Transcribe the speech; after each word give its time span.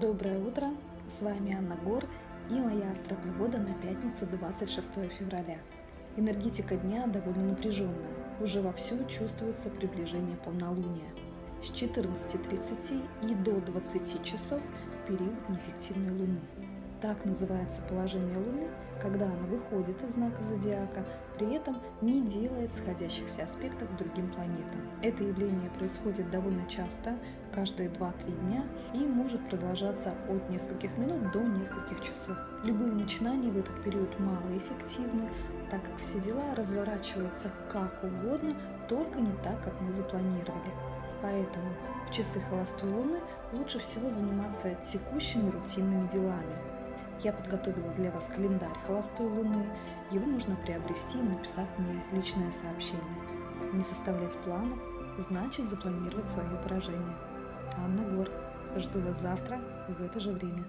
Доброе 0.00 0.38
утро! 0.38 0.68
С 1.10 1.20
вами 1.20 1.54
Анна 1.54 1.76
Гор 1.76 2.06
и 2.48 2.54
моя 2.54 2.90
астропогода 2.90 3.58
на 3.58 3.74
пятницу 3.74 4.24
26 4.24 4.92
февраля. 5.10 5.58
Энергетика 6.16 6.76
дня 6.76 7.06
довольно 7.06 7.50
напряженная. 7.50 8.14
Уже 8.40 8.62
вовсю 8.62 9.04
чувствуется 9.08 9.68
приближение 9.68 10.38
полнолуния. 10.38 11.12
С 11.62 11.70
14.30 11.70 13.02
и 13.28 13.34
до 13.34 13.60
20 13.60 14.24
часов 14.24 14.62
период 15.06 15.48
неэффективной 15.50 16.12
Луны. 16.12 16.40
Так 17.00 17.24
называется 17.24 17.80
положение 17.88 18.36
Луны, 18.36 18.68
когда 19.00 19.24
она 19.24 19.46
выходит 19.46 20.02
из 20.02 20.12
знака 20.12 20.44
зодиака, 20.44 21.02
при 21.38 21.54
этом 21.54 21.78
не 22.02 22.20
делает 22.20 22.74
сходящихся 22.74 23.44
аспектов 23.44 23.88
другим 23.96 24.30
планетам. 24.30 24.82
Это 25.02 25.24
явление 25.24 25.70
происходит 25.70 26.30
довольно 26.30 26.66
часто, 26.68 27.16
каждые 27.54 27.88
2-3 27.88 28.38
дня, 28.40 28.64
и 28.92 28.98
может 28.98 29.48
продолжаться 29.48 30.12
от 30.28 30.50
нескольких 30.50 30.98
минут 30.98 31.32
до 31.32 31.40
нескольких 31.40 32.02
часов. 32.02 32.36
Любые 32.64 32.92
начинания 32.92 33.50
в 33.50 33.56
этот 33.56 33.82
период 33.82 34.20
малоэффективны, 34.20 35.30
так 35.70 35.82
как 35.82 35.96
все 35.96 36.20
дела 36.20 36.54
разворачиваются 36.54 37.50
как 37.72 38.04
угодно, 38.04 38.50
только 38.90 39.20
не 39.20 39.32
так, 39.42 39.62
как 39.64 39.80
мы 39.80 39.90
запланировали. 39.94 40.70
Поэтому 41.22 41.70
в 42.06 42.12
часы 42.12 42.40
холостой 42.40 42.90
луны 42.90 43.20
лучше 43.52 43.78
всего 43.78 44.10
заниматься 44.10 44.74
текущими 44.84 45.50
рутинными 45.50 46.06
делами, 46.08 46.69
я 47.22 47.32
подготовила 47.32 47.92
для 47.94 48.10
вас 48.10 48.28
календарь 48.28 48.76
холостой 48.86 49.26
луны. 49.26 49.66
Его 50.10 50.26
можно 50.26 50.56
приобрести, 50.56 51.18
написав 51.18 51.66
мне 51.78 52.02
личное 52.12 52.50
сообщение. 52.52 53.04
Не 53.72 53.84
составлять 53.84 54.36
планов 54.38 54.78
значит 55.18 55.66
запланировать 55.66 56.28
свое 56.28 56.56
поражение. 56.62 57.16
Анна 57.76 58.02
Гор. 58.16 58.30
Жду 58.76 59.00
вас 59.00 59.20
завтра 59.20 59.58
в 59.88 60.02
это 60.02 60.20
же 60.20 60.30
время. 60.30 60.64